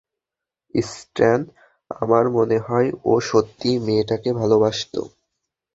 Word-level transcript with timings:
স্ট্যান, 0.75 1.41
আমার 1.91 2.25
মনে 2.29 2.57
হয়, 2.59 2.89
ও 3.05 3.13
সত্যিই 3.21 3.77
মেয়েটাকে 3.79 4.29
ভালবাসত। 4.33 4.93